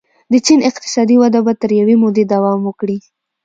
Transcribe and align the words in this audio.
د 0.31 0.33
چین 0.45 0.59
اقتصادي 0.69 1.15
وده 1.19 1.39
به 1.45 1.53
تر 1.61 1.69
یوې 1.79 1.95
مودې 2.01 2.23
دوام 2.33 2.59
وکړي. 2.63 2.97